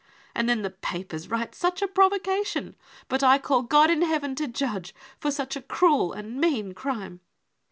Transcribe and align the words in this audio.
And 0.33 0.49
then 0.49 0.63
the 0.63 0.71
papers 0.71 1.29
write 1.29 1.53
such 1.53 1.83
a 1.83 1.87
provo 1.87 2.17
cation! 2.17 2.75
But 3.07 3.21
I 3.21 3.37
call 3.37 3.61
God 3.61 3.91
in 3.91 4.01
heaven 4.01 4.33
to 4.33 4.47
judge, 4.47 4.95
for 5.19 5.29
such 5.29 5.55
a 5.55 5.61
cruel 5.61 6.11
and 6.11 6.41
mean 6.41 6.73
crime. 6.73 7.19